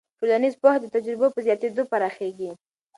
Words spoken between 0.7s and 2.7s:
د تجربو په زیاتېدو پراخېږي.